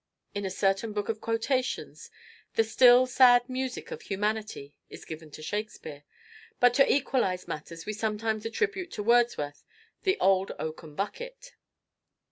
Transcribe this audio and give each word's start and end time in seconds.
In 0.33 0.47
a 0.47 0.49
certain 0.49 0.93
book 0.93 1.09
of 1.09 1.21
quotations, 1.21 2.09
"The 2.55 2.63
still 2.63 3.05
sad 3.05 3.47
music 3.47 3.91
of 3.91 4.01
humanity" 4.01 4.73
is 4.89 5.05
given 5.05 5.29
to 5.29 5.43
Shakespeare; 5.43 6.05
but 6.59 6.73
to 6.73 6.91
equalize 6.91 7.47
matters 7.47 7.85
we 7.85 7.93
sometimes 7.93 8.43
attribute 8.43 8.89
to 8.93 9.03
Wordsworth 9.03 9.63
"The 10.01 10.17
Old 10.19 10.53
Oaken 10.57 10.95
Bucket." 10.95 11.51